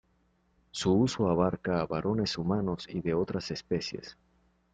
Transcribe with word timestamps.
Su 0.71 0.93
uso 0.93 1.29
abarca 1.29 1.79
a 1.79 1.85
varones 1.85 2.39
humanos 2.39 2.87
y 2.89 3.01
de 3.01 3.13
otras 3.13 3.51
especies. 3.51 4.17